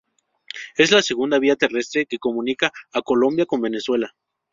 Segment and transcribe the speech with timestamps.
[0.77, 4.15] Es la segunda vía terrestre que comunica a Colombia con Venezuela.